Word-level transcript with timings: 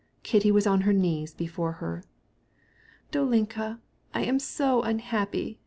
Kitty 0.23 0.51
was 0.51 0.65
on 0.65 0.81
her 0.81 0.93
knees 0.93 1.31
before 1.35 1.73
her. 1.73 2.03
"Dolinka, 3.11 3.79
I 4.15 4.23
am 4.23 4.39
so, 4.39 4.81
so 4.81 4.83
wretched!" 4.83 5.57